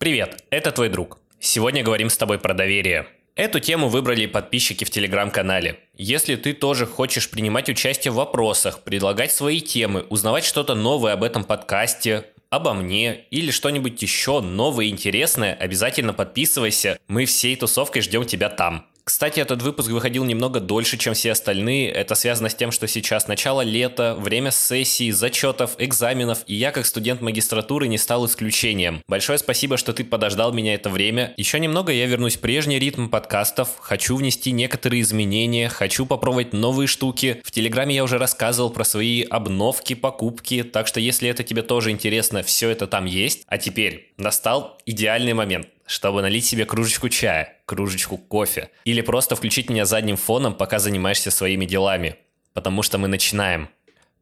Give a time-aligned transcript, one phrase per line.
[0.00, 1.18] Привет, это твой друг.
[1.40, 3.06] Сегодня говорим с тобой про доверие.
[3.36, 5.78] Эту тему выбрали подписчики в телеграм-канале.
[5.94, 11.22] Если ты тоже хочешь принимать участие в вопросах, предлагать свои темы, узнавать что-то новое об
[11.22, 16.98] этом подкасте, обо мне или что-нибудь еще новое и интересное, обязательно подписывайся.
[17.06, 18.86] Мы всей тусовкой ждем тебя там.
[19.10, 21.90] Кстати, этот выпуск выходил немного дольше, чем все остальные.
[21.90, 26.86] Это связано с тем, что сейчас начало лета, время сессий, зачетов, экзаменов, и я как
[26.86, 29.02] студент магистратуры не стал исключением.
[29.08, 31.34] Большое спасибо, что ты подождал меня это время.
[31.36, 36.86] Еще немного я вернусь в прежний ритм подкастов, хочу внести некоторые изменения, хочу попробовать новые
[36.86, 37.42] штуки.
[37.42, 41.90] В Телеграме я уже рассказывал про свои обновки, покупки, так что если это тебе тоже
[41.90, 43.42] интересно, все это там есть.
[43.48, 49.68] А теперь настал идеальный момент чтобы налить себе кружечку чая, кружечку кофе, или просто включить
[49.68, 52.14] меня задним фоном, пока занимаешься своими делами.
[52.52, 53.68] Потому что мы начинаем.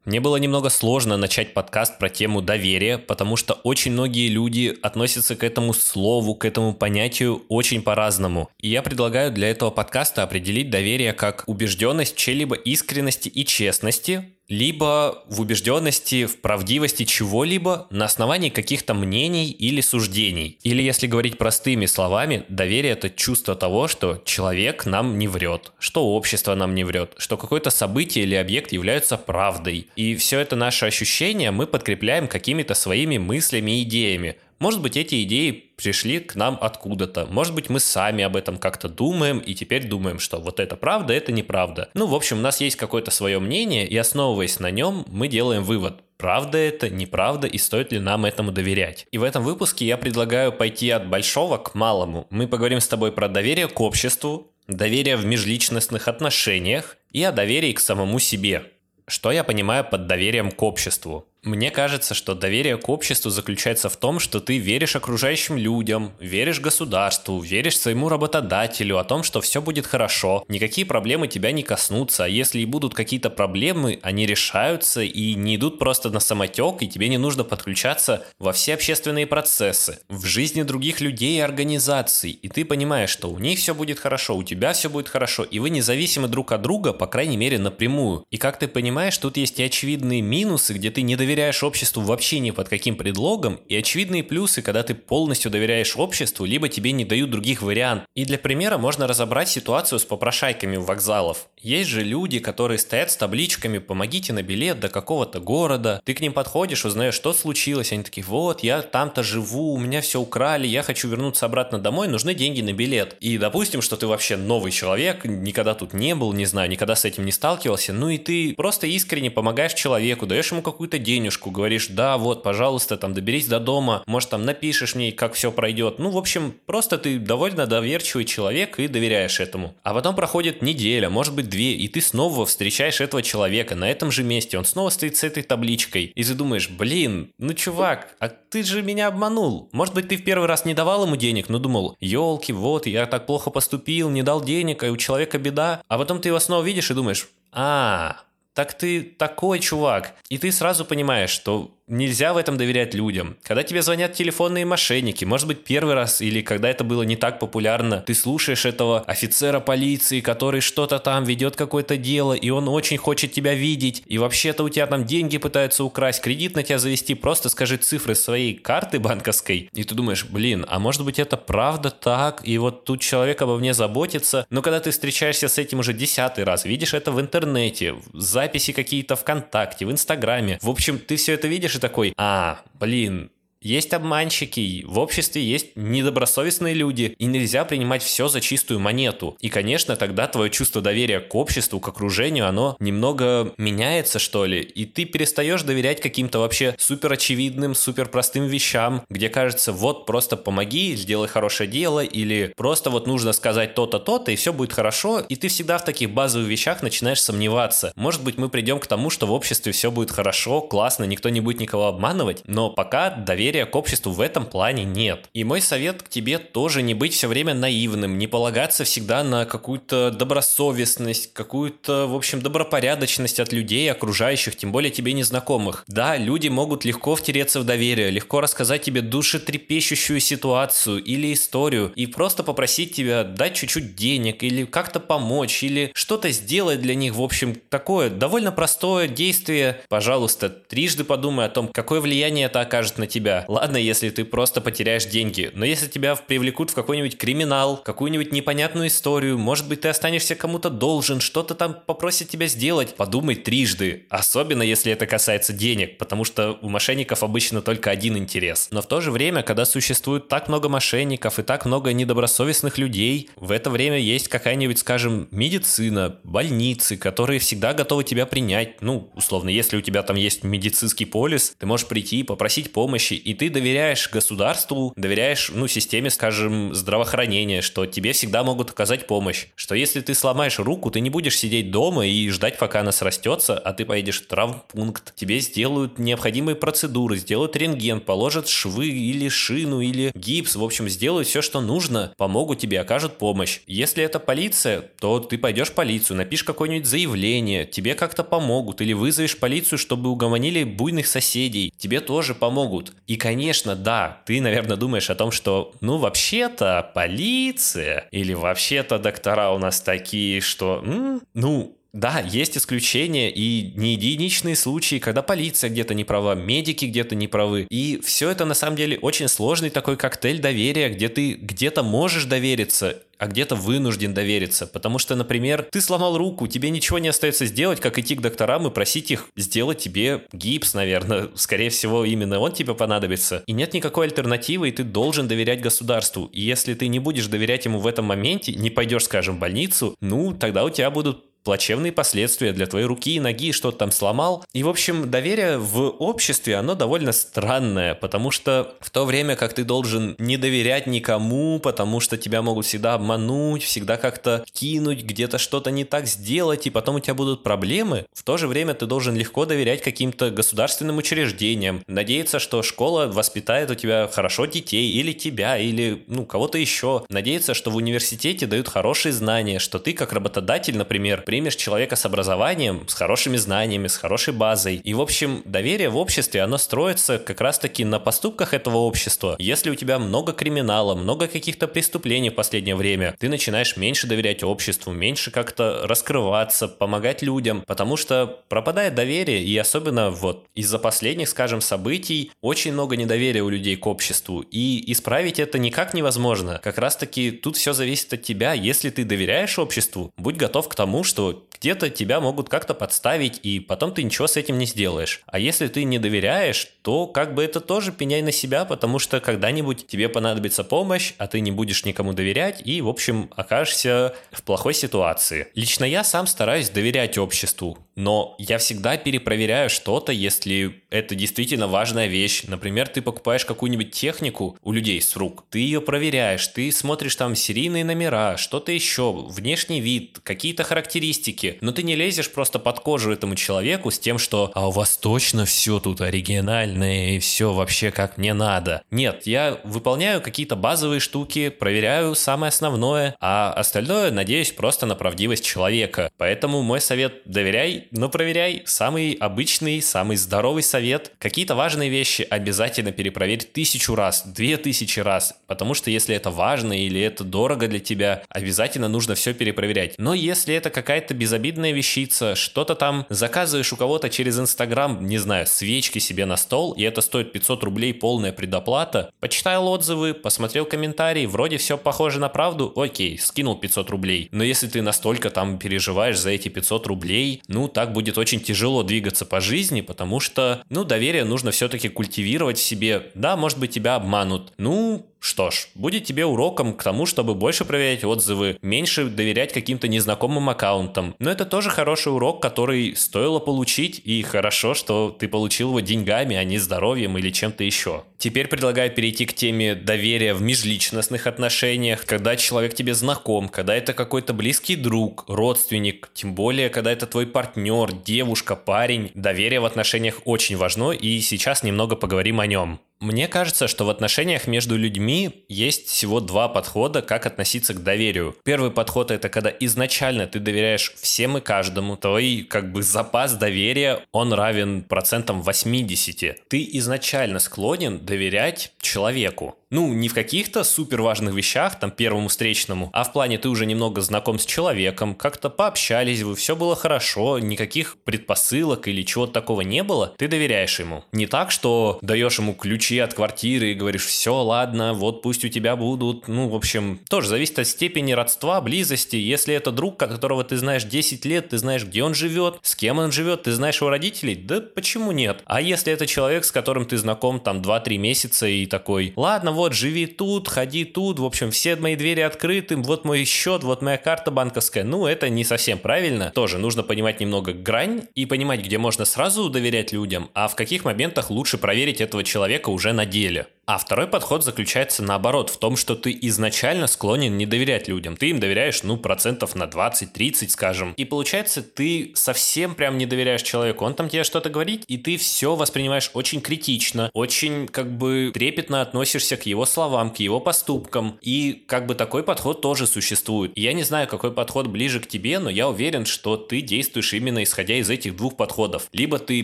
[0.03, 5.35] Мне было немного сложно начать подкаст про тему доверия, потому что очень многие люди относятся
[5.35, 8.49] к этому слову, к этому понятию очень по-разному.
[8.57, 15.23] И я предлагаю для этого подкаста определить доверие как убежденность чьей-либо искренности и честности, либо
[15.29, 20.57] в убежденности, в правдивости чего-либо на основании каких-то мнений или суждений.
[20.63, 26.05] Или, если говорить простыми словами, доверие– это чувство того, что человек нам не врет, что
[26.07, 29.87] общество нам не врет, что какое-то событие или объект являются правдой.
[29.95, 35.23] И все это наше ощущение мы подкрепляем какими-то своими мыслями и идеями– может быть, эти
[35.23, 37.25] идеи пришли к нам откуда-то.
[37.27, 41.13] Может быть, мы сами об этом как-то думаем и теперь думаем, что вот это правда,
[41.13, 41.89] это неправда.
[41.93, 45.63] Ну, в общем, у нас есть какое-то свое мнение, и основываясь на нем, мы делаем
[45.63, 46.01] вывод.
[46.17, 49.07] Правда это, неправда, и стоит ли нам этому доверять?
[49.11, 52.27] И в этом выпуске я предлагаю пойти от большого к малому.
[52.29, 57.71] Мы поговорим с тобой про доверие к обществу, доверие в межличностных отношениях и о доверии
[57.71, 58.65] к самому себе.
[59.07, 61.28] Что я понимаю под доверием к обществу?
[61.43, 66.59] Мне кажется, что доверие к обществу заключается в том, что ты веришь окружающим людям, веришь
[66.59, 72.25] государству, веришь своему работодателю о том, что все будет хорошо, никакие проблемы тебя не коснутся,
[72.25, 76.89] а если и будут какие-то проблемы, они решаются и не идут просто на самотек, и
[76.89, 82.49] тебе не нужно подключаться во все общественные процессы, в жизни других людей и организаций, и
[82.49, 85.69] ты понимаешь, что у них все будет хорошо, у тебя все будет хорошо, и вы
[85.69, 88.25] независимы друг от друга, по крайней мере, напрямую.
[88.29, 92.01] И как ты понимаешь, тут есть и очевидные минусы, где ты не доверяешь доверяешь обществу
[92.01, 96.91] вообще ни под каким предлогом, и очевидные плюсы, когда ты полностью доверяешь обществу, либо тебе
[96.91, 98.07] не дают других вариантов.
[98.15, 101.47] И для примера можно разобрать ситуацию с попрошайками у вокзалов.
[101.61, 106.01] Есть же люди, которые стоят с табличками «помогите на билет до какого-то города».
[106.03, 107.91] Ты к ним подходишь, узнаешь, что случилось.
[107.91, 112.07] Они такие, вот, я там-то живу, у меня все украли, я хочу вернуться обратно домой,
[112.07, 113.17] нужны деньги на билет.
[113.19, 117.05] И допустим, что ты вообще новый человек, никогда тут не был, не знаю, никогда с
[117.05, 121.51] этим не сталкивался, ну и ты просто искренне помогаешь человеку, даешь ему какую-то деньги, денежку,
[121.51, 125.99] говоришь, да, вот, пожалуйста, там, доберись до дома, может, там, напишешь мне, как все пройдет.
[125.99, 129.75] Ну, в общем, просто ты довольно доверчивый человек и доверяешь этому.
[129.83, 134.11] А потом проходит неделя, может быть, две, и ты снова встречаешь этого человека на этом
[134.11, 138.29] же месте, он снова стоит с этой табличкой, и ты думаешь, блин, ну, чувак, а
[138.29, 139.69] ты же меня обманул.
[139.73, 143.05] Может быть, ты в первый раз не давал ему денег, но думал, елки, вот, я
[143.05, 145.81] так плохо поступил, не дал денег, а у человека беда.
[145.87, 148.17] А потом ты его снова видишь и думаешь, а,
[148.53, 150.15] так ты такой чувак.
[150.29, 153.35] И ты сразу понимаешь, что нельзя в этом доверять людям.
[153.43, 157.39] Когда тебе звонят телефонные мошенники, может быть, первый раз или когда это было не так
[157.39, 162.97] популярно, ты слушаешь этого офицера полиции, который что-то там ведет какое-то дело, и он очень
[162.97, 167.15] хочет тебя видеть, и вообще-то у тебя там деньги пытаются украсть, кредит на тебя завести,
[167.15, 171.89] просто скажи цифры своей карты банковской, и ты думаешь, блин, а может быть это правда
[171.89, 175.93] так, и вот тут человек обо мне заботится, но когда ты встречаешься с этим уже
[175.93, 181.33] десятый раз, видишь это в интернете, записи какие-то ВКонтакте, в Инстаграме, в общем, ты все
[181.33, 183.31] это видишь такой, а, блин,
[183.61, 189.37] есть обманщики, в обществе есть недобросовестные люди, и нельзя принимать все за чистую монету.
[189.41, 194.61] И, конечно, тогда твое чувство доверия к обществу, к окружению, оно немного меняется, что ли,
[194.61, 200.37] и ты перестаешь доверять каким-то вообще супер очевидным, супер простым вещам, где кажется, вот просто
[200.37, 205.19] помоги, сделай хорошее дело, или просто вот нужно сказать то-то, то-то, и все будет хорошо,
[205.19, 207.91] и ты всегда в таких базовых вещах начинаешь сомневаться.
[207.95, 211.41] Может быть, мы придем к тому, что в обществе все будет хорошо, классно, никто не
[211.41, 215.27] будет никого обманывать, но пока доверие доверия к обществу в этом плане нет.
[215.33, 219.45] И мой совет к тебе тоже не быть все время наивным, не полагаться всегда на
[219.45, 225.83] какую-то добросовестность, какую-то, в общем, добропорядочность от людей, окружающих, тем более тебе незнакомых.
[225.87, 232.05] Да, люди могут легко втереться в доверие, легко рассказать тебе душетрепещущую ситуацию или историю и
[232.05, 237.21] просто попросить тебя дать чуть-чуть денег или как-то помочь или что-то сделать для них, в
[237.21, 239.81] общем, такое довольно простое действие.
[239.89, 244.61] Пожалуйста, трижды подумай о том, какое влияние это окажет на тебя Ладно, если ты просто
[244.61, 249.89] потеряешь деньги, но если тебя привлекут в какой-нибудь криминал, какую-нибудь непонятную историю, может быть, ты
[249.89, 254.05] останешься кому-то должен, что-то там попросит тебя сделать, подумай трижды.
[254.09, 258.67] Особенно, если это касается денег, потому что у мошенников обычно только один интерес.
[258.71, 263.29] Но в то же время, когда существует так много мошенников и так много недобросовестных людей,
[263.35, 268.81] в это время есть какая-нибудь, скажем, медицина, больницы, которые всегда готовы тебя принять.
[268.81, 273.35] Ну, условно, если у тебя там есть медицинский полис, ты можешь прийти, попросить помощи, и
[273.35, 279.45] ты доверяешь государству, доверяешь, ну, системе, скажем, здравоохранения, что тебе всегда могут оказать помощь.
[279.53, 283.55] Что если ты сломаешь руку, ты не будешь сидеть дома и ждать, пока она срастется,
[283.55, 289.79] а ты поедешь в травмпункт, тебе сделают необходимые процедуры, сделают рентген, положат швы или шину,
[289.79, 293.59] или гипс, в общем, сделают все, что нужно, помогут тебе, окажут помощь.
[293.67, 298.93] Если это полиция, то ты пойдешь в полицию, напишешь какое-нибудь заявление, тебе как-то помогут, или
[298.93, 302.93] вызовешь полицию, чтобы угомонили буйных соседей, тебе тоже помогут.
[303.05, 309.51] И, конечно, да, ты, наверное, думаешь о том, что, ну, вообще-то полиция, или вообще-то доктора
[309.51, 315.71] у нас такие, что, м, ну, да, есть исключения и не единичные случаи, когда полиция
[315.71, 317.65] где-то не права, медики где-то не правы.
[317.71, 322.25] И все это на самом деле очень сложный такой коктейль доверия, где ты где-то можешь
[322.25, 324.65] довериться, а где-то вынужден довериться.
[324.65, 328.65] Потому что, например, ты сломал руку, тебе ничего не остается сделать, как идти к докторам
[328.65, 331.29] и просить их сделать тебе гипс, наверное.
[331.35, 333.43] Скорее всего, именно он тебе понадобится.
[333.45, 336.29] И нет никакой альтернативы, и ты должен доверять государству.
[336.31, 339.95] И если ты не будешь доверять ему в этом моменте, не пойдешь, скажем, в больницу,
[339.99, 344.45] ну, тогда у тебя будут плачевные последствия для твоей руки и ноги, что-то там сломал.
[344.53, 349.53] И, в общем, доверие в обществе, оно довольно странное, потому что в то время, как
[349.53, 355.37] ты должен не доверять никому, потому что тебя могут всегда обмануть, всегда как-то кинуть, где-то
[355.37, 358.85] что-то не так сделать, и потом у тебя будут проблемы, в то же время ты
[358.85, 365.13] должен легко доверять каким-то государственным учреждениям, надеяться, что школа воспитает у тебя хорошо детей, или
[365.13, 370.13] тебя, или, ну, кого-то еще, надеяться, что в университете дают хорошие знания, что ты, как
[370.13, 374.77] работодатель, например, примешь человека с образованием, с хорошими знаниями, с хорошей базой.
[374.77, 379.35] И, в общем, доверие в обществе, оно строится как раз-таки на поступках этого общества.
[379.37, 384.41] Если у тебя много криминала, много каких-то преступлений в последнее время, ты начинаешь меньше доверять
[384.41, 391.29] обществу, меньше как-то раскрываться, помогать людям, потому что пропадает доверие, и особенно вот из-за последних,
[391.29, 396.59] скажем, событий очень много недоверия у людей к обществу, и исправить это никак невозможно.
[396.63, 398.53] Как раз-таки тут все зависит от тебя.
[398.53, 403.41] Если ты доверяешь обществу, будь готов к тому, что что где-то тебя могут как-то подставить,
[403.43, 405.21] и потом ты ничего с этим не сделаешь.
[405.25, 409.19] А если ты не доверяешь, то как бы это тоже пеняй на себя, потому что
[409.19, 414.43] когда-нибудь тебе понадобится помощь, а ты не будешь никому доверять, и, в общем, окажешься в
[414.43, 415.47] плохой ситуации.
[415.55, 422.07] Лично я сам стараюсь доверять обществу, но я всегда перепроверяю что-то, если это действительно важная
[422.07, 422.43] вещь.
[422.47, 427.35] Например, ты покупаешь какую-нибудь технику у людей с рук, ты ее проверяешь, ты смотришь там
[427.35, 433.11] серийные номера, что-то еще, внешний вид, какие-то характеристики, но ты не лезешь просто под кожу
[433.11, 437.91] этому человеку с тем, что «а у вас точно все тут оригинальное и все вообще
[437.91, 438.81] как мне надо».
[438.91, 445.43] Нет, я выполняю какие-то базовые штуки, проверяю самое основное, а остальное надеюсь просто на правдивость
[445.43, 446.11] человека.
[446.17, 448.63] Поэтому мой совет– доверяй но проверяй.
[448.65, 451.11] Самый обычный, самый здоровый совет.
[451.19, 455.35] Какие-то важные вещи обязательно перепроверь тысячу раз, две тысячи раз.
[455.47, 459.95] Потому что если это важно или это дорого для тебя, обязательно нужно все перепроверять.
[459.97, 465.47] Но если это какая-то безобидная вещица, что-то там заказываешь у кого-то через Инстаграм, не знаю,
[465.47, 471.25] свечки себе на стол, и это стоит 500 рублей полная предоплата, почитал отзывы, посмотрел комментарии,
[471.25, 474.29] вроде все похоже на правду, окей, скинул 500 рублей.
[474.31, 478.83] Но если ты настолько там переживаешь за эти 500 рублей, ну так будет очень тяжело
[478.83, 483.11] двигаться по жизни, потому что, ну, доверие нужно все-таки культивировать в себе.
[483.15, 484.53] Да, может быть, тебя обманут.
[484.57, 489.87] Ну, что ж, будет тебе уроком к тому, чтобы больше проверять отзывы, меньше доверять каким-то
[489.87, 491.15] незнакомым аккаунтам.
[491.19, 496.35] Но это тоже хороший урок, который стоило получить, и хорошо, что ты получил его деньгами,
[496.35, 498.03] а не здоровьем или чем-то еще.
[498.17, 503.93] Теперь предлагаю перейти к теме доверия в межличностных отношениях, когда человек тебе знаком, когда это
[503.93, 509.11] какой-то близкий друг, родственник, тем более, когда это твой партнер, девушка, парень.
[509.13, 512.79] Доверие в отношениях очень важно, и сейчас немного поговорим о нем.
[513.01, 518.35] Мне кажется, что в отношениях между людьми есть всего два подхода, как относиться к доверию.
[518.43, 524.01] Первый подход это когда изначально ты доверяешь всем и каждому, твой как бы запас доверия,
[524.11, 526.49] он равен процентам 80.
[526.49, 529.58] Ты изначально склонен доверять человеку.
[529.71, 533.67] Ну, не в каких-то супер важных вещах, там, первому встречному, а в плане ты уже
[533.67, 539.61] немного знаком с человеком, как-то пообщались вы, все было хорошо, никаких предпосылок или чего-то такого
[539.61, 541.03] не было, ты доверяешь ему.
[541.11, 545.49] Не так, что даешь ему ключи от квартиры и говоришь, все, ладно, вот пусть у
[545.49, 549.17] тебя будут, ну, в общем, тоже зависит от степени родства, близости.
[549.17, 552.97] Если это друг, которого ты знаешь 10 лет, ты знаешь, где он живет, с кем
[552.97, 555.43] он живет, ты знаешь его родителей, да почему нет?
[555.45, 559.73] А если это человек, с которым ты знаком там 2-3 месяца и такой, ладно, вот,
[559.73, 563.97] живи тут, ходи тут, в общем, все мои двери открыты, вот мой счет, вот моя
[563.97, 566.31] карта банковская, ну, это не совсем правильно.
[566.33, 570.85] Тоже нужно понимать немного грань и понимать, где можно сразу доверять людям, а в каких
[570.85, 573.47] моментах лучше проверить этого человека уже на деле.
[573.69, 578.17] А второй подход заключается наоборот, в том, что ты изначально склонен не доверять людям.
[578.17, 580.93] Ты им доверяешь, ну, процентов на 20-30, скажем.
[580.93, 583.85] И получается, ты совсем прям не доверяешь человеку.
[583.85, 588.81] Он там тебе что-то говорит, и ты все воспринимаешь очень критично, очень как бы трепетно
[588.81, 591.19] относишься к его словам, к его поступкам.
[591.21, 593.51] И как бы такой подход тоже существует.
[593.55, 597.43] Я не знаю, какой подход ближе к тебе, но я уверен, что ты действуешь именно
[597.43, 598.89] исходя из этих двух подходов.
[598.93, 599.43] Либо ты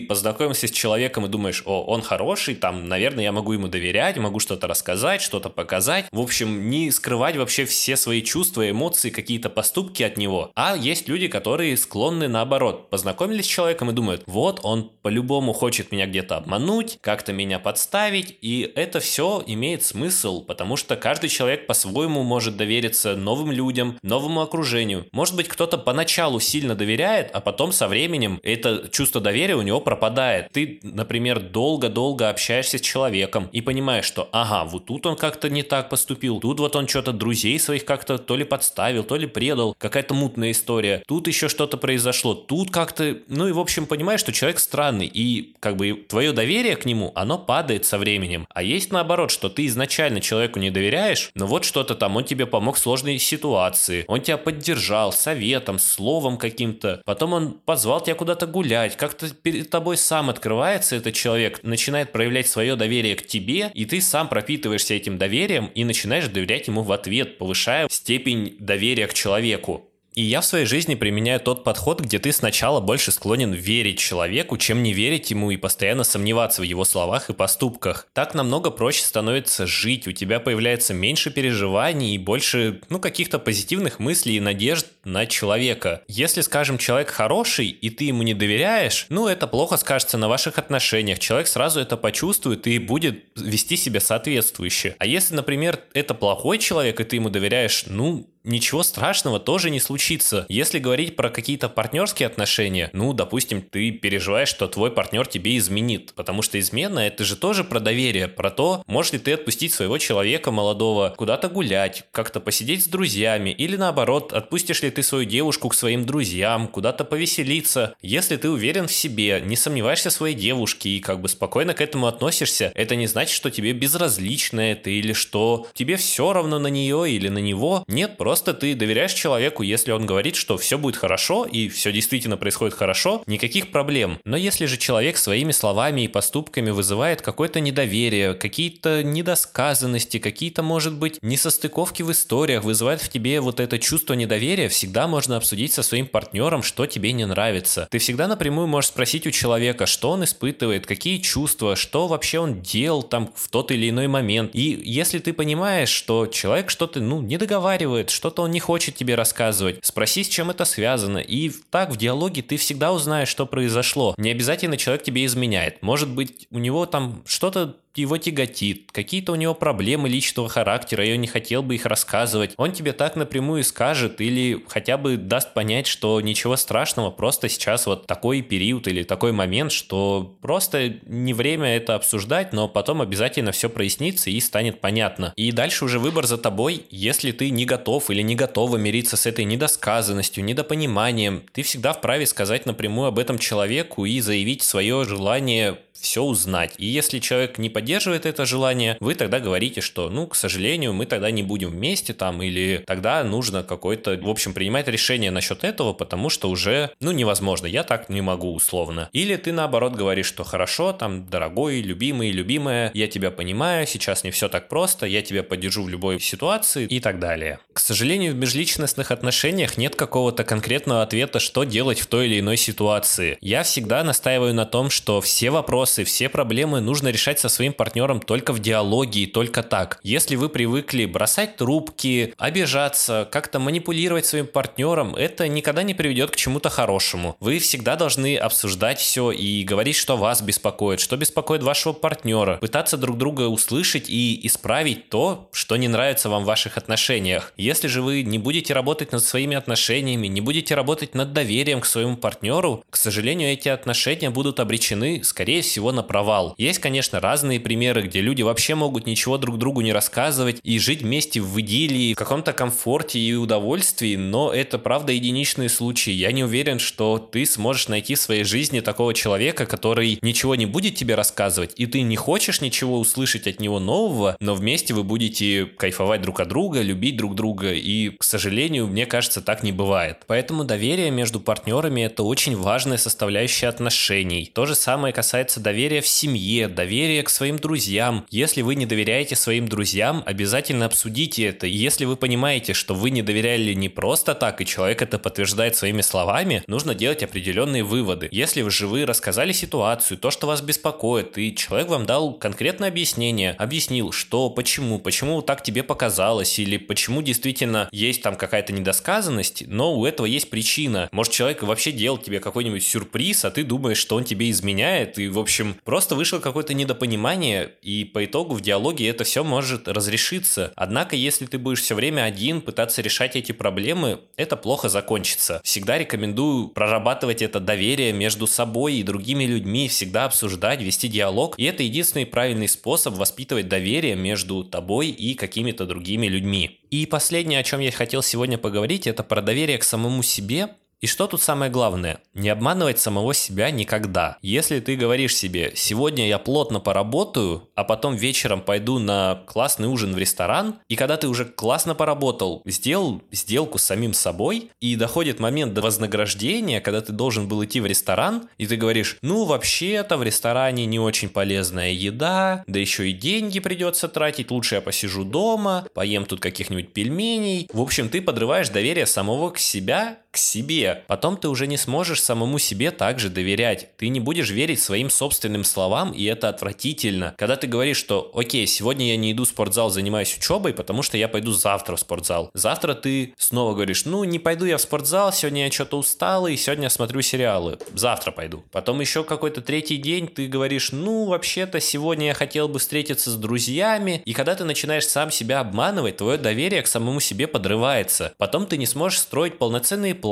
[0.00, 4.26] познакомился с человеком и думаешь, о, он хороший, там, наверное, я могу ему доверять, рассказать,
[4.26, 6.06] могу что-то рассказать, что-то показать.
[6.12, 10.50] В общем, не скрывать вообще все свои чувства, эмоции, какие-то поступки от него.
[10.54, 12.90] А есть люди, которые склонны наоборот.
[12.90, 18.36] Познакомились с человеком и думают, вот он по-любому хочет меня где-то обмануть, как-то меня подставить,
[18.40, 24.40] и это все имеет смысл, потому что каждый человек по-своему может довериться новым людям, новому
[24.40, 25.06] окружению.
[25.12, 29.80] Может быть, кто-то поначалу сильно доверяет, а потом со временем это чувство доверия у него
[29.80, 30.48] пропадает.
[30.52, 35.62] Ты, например, долго-долго общаешься с человеком и понимаешь, что ага, вот тут он как-то не
[35.62, 39.74] так поступил, тут вот он что-то друзей своих как-то то ли подставил, то ли предал,
[39.78, 44.32] какая-то мутная история, тут еще что-то произошло, тут как-то, ну и в общем понимаешь, что
[44.32, 48.46] человек странный, и как бы твое доверие к нему, оно падает со временем.
[48.50, 52.46] А есть наоборот, что ты изначально человеку не доверяешь, но вот что-то там, он тебе
[52.46, 58.46] помог в сложной ситуации, он тебя поддержал советом, словом каким-то, потом он позвал тебя куда-то
[58.46, 63.85] гулять, как-то перед тобой сам открывается этот человек, начинает проявлять свое доверие к тебе, и
[63.86, 69.14] ты сам пропитываешься этим доверием и начинаешь доверять ему в ответ, повышая степень доверия к
[69.14, 69.90] человеку.
[70.16, 74.56] И я в своей жизни применяю тот подход, где ты сначала больше склонен верить человеку,
[74.56, 78.08] чем не верить ему и постоянно сомневаться в его словах и поступках.
[78.14, 83.98] Так намного проще становится жить, у тебя появляется меньше переживаний и больше, ну, каких-то позитивных
[83.98, 86.02] мыслей и надежд на человека.
[86.08, 90.56] Если, скажем, человек хороший, и ты ему не доверяешь, ну, это плохо скажется на ваших
[90.56, 91.18] отношениях.
[91.18, 94.96] Человек сразу это почувствует и будет вести себя соответствующе.
[94.98, 99.80] А если, например, это плохой человек, и ты ему доверяешь, ну, ничего страшного тоже не
[99.80, 100.46] случится.
[100.48, 106.12] Если говорить про какие-то партнерские отношения, ну, допустим, ты переживаешь, что твой партнер тебе изменит,
[106.14, 109.98] потому что измена это же тоже про доверие, про то, можешь ли ты отпустить своего
[109.98, 115.68] человека молодого куда-то гулять, как-то посидеть с друзьями, или наоборот, отпустишь ли ты свою девушку
[115.68, 117.94] к своим друзьям, куда-то повеселиться.
[118.02, 121.80] Если ты уверен в себе, не сомневаешься в своей девушке и как бы спокойно к
[121.80, 126.68] этому относишься, это не значит, что тебе безразлично это или что тебе все равно на
[126.68, 127.84] нее или на него.
[127.88, 131.90] Нет, просто Просто ты доверяешь человеку, если он говорит, что все будет хорошо и все
[131.90, 134.18] действительно происходит хорошо, никаких проблем.
[134.26, 140.98] Но если же человек своими словами и поступками вызывает какое-то недоверие, какие-то недосказанности, какие-то, может
[140.98, 145.82] быть, несостыковки в историях, вызывает в тебе вот это чувство недоверия, всегда можно обсудить со
[145.82, 147.88] своим партнером, что тебе не нравится.
[147.90, 152.60] Ты всегда напрямую можешь спросить у человека, что он испытывает, какие чувства, что вообще он
[152.60, 154.50] делал там в тот или иной момент.
[154.52, 159.14] И если ты понимаешь, что человек что-то, ну, не договаривает, что-то он не хочет тебе
[159.14, 159.78] рассказывать.
[159.82, 161.18] Спроси, с чем это связано.
[161.18, 164.14] И так в диалоге ты всегда узнаешь, что произошло.
[164.18, 165.82] Не обязательно человек тебе изменяет.
[165.82, 171.12] Может быть, у него там что-то его тяготит, какие-то у него проблемы личного характера, и
[171.12, 175.54] он не хотел бы их рассказывать, он тебе так напрямую скажет или хотя бы даст
[175.54, 181.34] понять, что ничего страшного, просто сейчас вот такой период или такой момент, что просто не
[181.34, 185.32] время это обсуждать, но потом обязательно все прояснится и станет понятно.
[185.36, 189.26] И дальше уже выбор за тобой, если ты не готов или не готова мириться с
[189.26, 195.78] этой недосказанностью, недопониманием, ты всегда вправе сказать напрямую об этом человеку и заявить свое желание
[196.00, 196.74] все узнать.
[196.78, 201.06] И если человек не поддерживает это желание, вы тогда говорите, что, ну, к сожалению, мы
[201.06, 205.92] тогда не будем вместе там, или тогда нужно какой-то, в общем, принимать решение насчет этого,
[205.92, 209.08] потому что уже, ну, невозможно, я так не могу условно.
[209.12, 214.30] Или ты наоборот говоришь, что хорошо, там, дорогой, любимый, любимая, я тебя понимаю, сейчас не
[214.30, 217.58] все так просто, я тебя поддержу в любой ситуации и так далее.
[217.72, 222.56] К сожалению, в межличностных отношениях нет какого-то конкретного ответа, что делать в той или иной
[222.56, 223.38] ситуации.
[223.40, 227.72] Я всегда настаиваю на том, что все вопросы вопросы, все проблемы нужно решать со своим
[227.72, 230.00] партнером только в диалоге и только так.
[230.02, 236.36] Если вы привыкли бросать трубки, обижаться, как-то манипулировать своим партнером, это никогда не приведет к
[236.36, 237.36] чему-то хорошему.
[237.38, 242.96] Вы всегда должны обсуждать все и говорить, что вас беспокоит, что беспокоит вашего партнера, пытаться
[242.96, 247.52] друг друга услышать и исправить то, что не нравится вам в ваших отношениях.
[247.56, 251.86] Если же вы не будете работать над своими отношениями, не будете работать над доверием к
[251.86, 256.54] своему партнеру, к сожалению, эти отношения будут обречены, скорее всего, на провал.
[256.58, 261.02] Есть, конечно, разные примеры, где люди вообще могут ничего друг другу не рассказывать и жить
[261.02, 266.10] вместе в идиллии, в каком-то комфорте и удовольствии, но это правда единичные случаи.
[266.12, 270.66] Я не уверен, что ты сможешь найти в своей жизни такого человека, который ничего не
[270.66, 275.04] будет тебе рассказывать, и ты не хочешь ничего услышать от него нового, но вместе вы
[275.04, 279.72] будете кайфовать друг от друга, любить друг друга, и, к сожалению, мне кажется, так не
[279.72, 280.18] бывает.
[280.26, 284.50] Поэтому доверие между партнерами это очень важная составляющая отношений.
[284.52, 288.24] То же самое касается доверия в семье, доверия к своим друзьям.
[288.30, 291.66] Если вы не доверяете своим друзьям, обязательно обсудите это.
[291.66, 296.02] Если вы понимаете, что вы не доверяли не просто так, и человек это подтверждает своими
[296.02, 298.28] словами, нужно делать определенные выводы.
[298.30, 302.88] Если вы же вы рассказали ситуацию, то, что вас беспокоит, и человек вам дал конкретное
[302.88, 309.64] объяснение, объяснил, что, почему, почему так тебе показалось, или почему действительно есть там какая-то недосказанность,
[309.66, 311.08] но у этого есть причина.
[311.10, 315.26] Может, человек вообще делал тебе какой-нибудь сюрприз, а ты думаешь, что он тебе изменяет, и,
[315.26, 320.72] в общем, просто вышло какое-то недопонимание, и по итогу в диалоге это все может разрешиться.
[320.76, 325.60] Однако, если ты будешь все время один пытаться решать эти проблемы, это плохо закончится.
[325.64, 331.64] Всегда рекомендую прорабатывать это доверие между собой и другими людьми, всегда обсуждать, вести диалог, и
[331.64, 336.80] это единственный правильный способ воспитывать доверие между тобой и какими-то другими людьми.
[336.90, 340.70] И последнее, о чем я хотел сегодня поговорить, это про доверие к самому себе
[341.06, 342.18] и что тут самое главное?
[342.34, 344.38] Не обманывать самого себя никогда.
[344.42, 350.14] Если ты говоришь себе, сегодня я плотно поработаю, а потом вечером пойду на классный ужин
[350.14, 355.38] в ресторан, и когда ты уже классно поработал, сделал сделку с самим собой, и доходит
[355.38, 360.16] момент до вознаграждения, когда ты должен был идти в ресторан, и ты говоришь, ну вообще-то
[360.16, 365.24] в ресторане не очень полезная еда, да еще и деньги придется тратить, лучше я посижу
[365.24, 367.68] дома, поем тут каких-нибудь пельменей.
[367.72, 371.04] В общем, ты подрываешь доверие самого к себя к себе.
[371.06, 373.96] Потом ты уже не сможешь самому себе также доверять.
[373.96, 377.34] Ты не будешь верить своим собственным словам, и это отвратительно.
[377.38, 381.16] Когда ты говоришь, что окей, сегодня я не иду в спортзал, занимаюсь учебой, потому что
[381.16, 382.50] я пойду завтра в спортзал.
[382.52, 386.56] Завтра ты снова говоришь, ну не пойду я в спортзал, сегодня я что-то устал, и
[386.56, 387.78] сегодня я смотрю сериалы.
[387.94, 388.62] Завтра пойду.
[388.72, 393.36] Потом еще какой-то третий день ты говоришь, ну вообще-то сегодня я хотел бы встретиться с
[393.36, 394.20] друзьями.
[394.26, 398.34] И когда ты начинаешь сам себя обманывать, твое доверие к самому себе подрывается.
[398.36, 400.25] Потом ты не сможешь строить полноценные планы,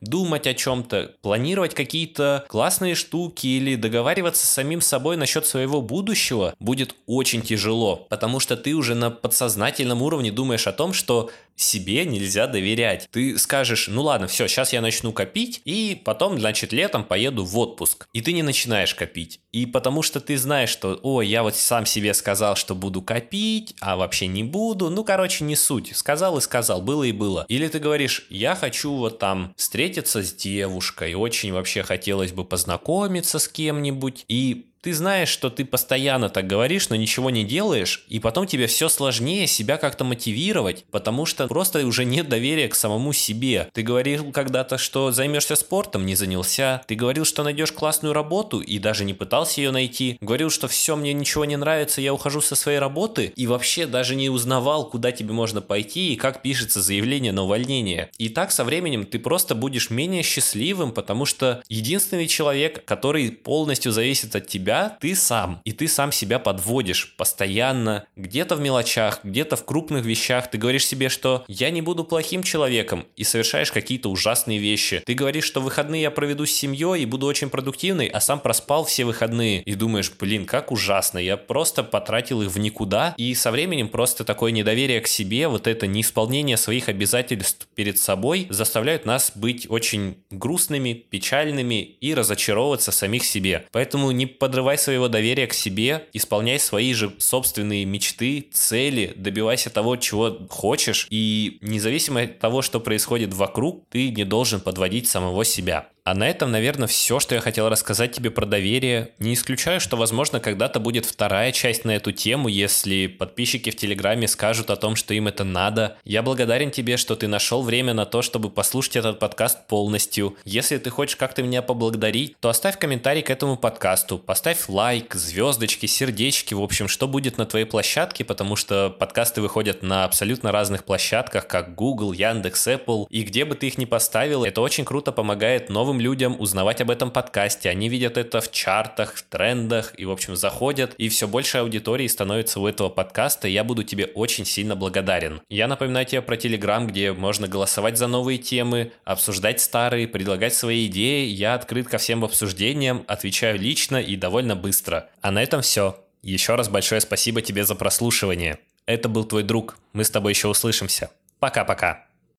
[0.00, 6.54] думать о чем-то, планировать какие-то классные штуки или договариваться с самим собой насчет своего будущего
[6.60, 12.04] будет очень тяжело, потому что ты уже на подсознательном уровне думаешь о том, что себе
[12.04, 13.08] нельзя доверять.
[13.10, 17.58] Ты скажешь, ну ладно, все, сейчас я начну копить, и потом, значит, летом поеду в
[17.58, 18.08] отпуск.
[18.12, 19.40] И ты не начинаешь копить.
[19.52, 23.74] И потому что ты знаешь, что, о, я вот сам себе сказал, что буду копить,
[23.80, 24.90] а вообще не буду.
[24.90, 25.96] Ну, короче, не суть.
[25.96, 27.44] Сказал и сказал, было и было.
[27.48, 33.38] Или ты говоришь, я хочу вот там встретиться с девушкой, очень вообще хотелось бы познакомиться
[33.38, 38.18] с кем-нибудь, и ты знаешь, что ты постоянно так говоришь, но ничего не делаешь, и
[38.18, 43.12] потом тебе все сложнее себя как-то мотивировать, потому что просто уже нет доверия к самому
[43.12, 43.68] себе.
[43.74, 46.82] Ты говорил когда-то, что займешься спортом, не занялся.
[46.86, 50.16] Ты говорил, что найдешь классную работу, и даже не пытался ее найти.
[50.20, 54.14] Говорил, что все, мне ничего не нравится, я ухожу со своей работы, и вообще даже
[54.14, 58.10] не узнавал, куда тебе можно пойти и как пишется заявление на увольнение.
[58.18, 63.92] И так со временем ты просто будешь менее счастливым, потому что единственный человек, который полностью
[63.92, 65.60] зависит от тебя, тебя ты сам.
[65.64, 70.50] И ты сам себя подводишь постоянно, где-то в мелочах, где-то в крупных вещах.
[70.50, 75.02] Ты говоришь себе, что я не буду плохим человеком, и совершаешь какие-то ужасные вещи.
[75.04, 78.84] Ты говоришь, что выходные я проведу с семьей и буду очень продуктивный, а сам проспал
[78.84, 79.62] все выходные.
[79.62, 83.14] И думаешь, блин, как ужасно, я просто потратил их в никуда.
[83.16, 88.46] И со временем просто такое недоверие к себе, вот это неисполнение своих обязательств перед собой
[88.50, 93.66] заставляют нас быть очень грустными, печальными и разочаровываться самих себе.
[93.72, 99.70] Поэтому не подрывайте подрывай своего доверия к себе, исполняй свои же собственные мечты, цели, добивайся
[99.70, 105.46] того, чего хочешь, и независимо от того, что происходит вокруг, ты не должен подводить самого
[105.46, 105.88] себя.
[106.04, 109.10] А на этом, наверное, все, что я хотел рассказать тебе про доверие.
[109.18, 114.26] Не исключаю, что, возможно, когда-то будет вторая часть на эту тему, если подписчики в Телеграме
[114.28, 115.98] скажут о том, что им это надо.
[116.04, 120.36] Я благодарен тебе, что ты нашел время на то, чтобы послушать этот подкаст полностью.
[120.44, 125.86] Если ты хочешь как-то меня поблагодарить, то оставь комментарий к этому подкасту, поставь лайк, звездочки,
[125.86, 130.84] сердечки, в общем, что будет на твоей площадке, потому что подкасты выходят на абсолютно разных
[130.84, 135.12] площадках, как Google, Яндекс, Apple, и где бы ты их ни поставил, это очень круто
[135.12, 137.68] помогает новым новым людям узнавать об этом подкасте.
[137.68, 140.94] Они видят это в чартах, в трендах и, в общем, заходят.
[140.98, 143.48] И все больше аудитории становится у этого подкаста.
[143.48, 145.40] И я буду тебе очень сильно благодарен.
[145.48, 150.86] Я напоминаю тебе про Телеграм, где можно голосовать за новые темы, обсуждать старые, предлагать свои
[150.86, 151.26] идеи.
[151.26, 155.08] Я открыт ко всем обсуждениям, отвечаю лично и довольно быстро.
[155.22, 155.98] А на этом все.
[156.22, 158.58] Еще раз большое спасибо тебе за прослушивание.
[158.86, 159.76] Это был твой друг.
[159.92, 161.10] Мы с тобой еще услышимся.
[161.40, 162.09] Пока-пока.